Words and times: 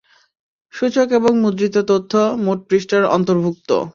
সূচক 0.73 1.07
এবং 1.11 1.31
মুদ্রিত 1.41 1.75
তথ্য, 1.87 2.11
মোট 2.45 2.59
পৃষ্ঠার 2.69 3.03
অন্তর্ভুক্ত। 3.07 3.69